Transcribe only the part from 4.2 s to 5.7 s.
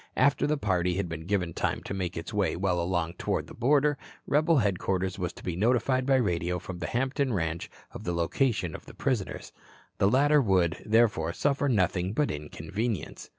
rebel headquarters was to be